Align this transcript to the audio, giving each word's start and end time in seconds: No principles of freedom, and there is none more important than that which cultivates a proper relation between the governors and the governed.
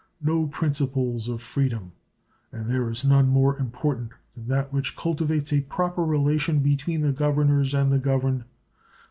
No 0.23 0.47
principles 0.47 1.27
of 1.29 1.43
freedom, 1.43 1.91
and 2.51 2.67
there 2.67 2.89
is 2.89 3.05
none 3.05 3.27
more 3.27 3.55
important 3.59 4.09
than 4.35 4.47
that 4.47 4.73
which 4.73 4.95
cultivates 4.95 5.53
a 5.53 5.61
proper 5.61 6.03
relation 6.03 6.57
between 6.57 7.01
the 7.01 7.11
governors 7.11 7.75
and 7.75 7.91
the 7.91 7.99
governed. 7.99 8.45